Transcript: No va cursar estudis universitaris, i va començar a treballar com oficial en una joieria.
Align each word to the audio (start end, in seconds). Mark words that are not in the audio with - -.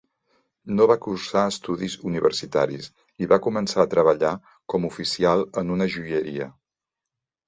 No 0.77 0.85
va 0.91 0.93
cursar 1.01 1.41
estudis 1.49 1.97
universitaris, 2.11 2.87
i 3.25 3.29
va 3.33 3.39
començar 3.47 3.81
a 3.83 3.89
treballar 3.91 4.31
com 4.75 4.87
oficial 4.89 5.45
en 5.63 5.75
una 5.77 5.89
joieria. 5.97 6.49